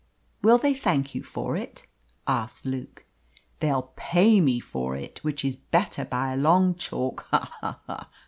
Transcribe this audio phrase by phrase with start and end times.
[0.41, 1.85] "Will they thank you for it?"
[2.25, 3.05] asked Luke.
[3.59, 7.27] "They'll pay me for it, which is better, by a long chalk!
[7.29, 8.09] Ha, ha!